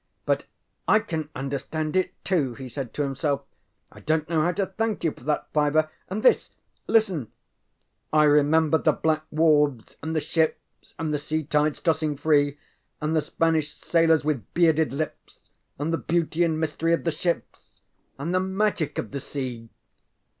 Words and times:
ŌĆ£But 0.27 0.45
I 0.87 0.97
can 0.97 1.29
understand 1.35 1.95
it 1.95 2.11
too, 2.25 2.53
ŌĆØ 2.53 2.57
he 2.57 2.69
said 2.69 2.91
to 2.95 3.03
himself. 3.03 3.43
ŌĆ£I 3.91 4.03
donŌĆÖt 4.05 4.29
know 4.29 4.41
how 4.41 4.51
to 4.53 4.65
thank 4.65 5.03
you 5.03 5.11
for 5.11 5.23
that 5.25 5.47
fiver. 5.53 5.91
And 6.09 6.23
this; 6.23 6.49
listen 6.87 7.31
ŌĆ£ŌĆśI 8.11 8.31
remember 8.33 8.77
the 8.79 8.93
black 8.93 9.25
wharves 9.31 9.97
and 10.01 10.15
the 10.15 10.19
ships 10.19 10.95
And 10.97 11.13
the 11.13 11.19
sea 11.19 11.43
tides 11.43 11.79
tossing 11.81 12.17
free, 12.17 12.57
And 12.99 13.15
the 13.15 13.21
Spanish 13.21 13.75
sailors 13.75 14.25
with 14.25 14.51
bearded 14.55 14.91
lips, 14.91 15.51
And 15.77 15.93
the 15.93 15.99
beauty 15.99 16.43
and 16.43 16.59
mystery 16.59 16.93
of 16.93 17.03
the 17.03 17.11
ships, 17.11 17.79
And 18.17 18.33
the 18.33 18.39
magic 18.39 18.97
of 18.97 19.11
the 19.11 19.19
sea. 19.19 19.69